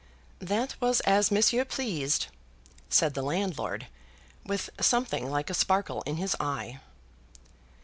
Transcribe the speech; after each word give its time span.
"That 0.39 0.75
was 0.81 0.99
as 1.01 1.29
monsieur 1.29 1.63
pleased," 1.63 2.25
said 2.89 3.13
the 3.13 3.21
landlord, 3.21 3.85
with 4.43 4.71
something 4.79 5.29
like 5.29 5.51
a 5.51 5.53
sparkle 5.53 6.01
in 6.07 6.15
his 6.17 6.35
eye. 6.39 6.79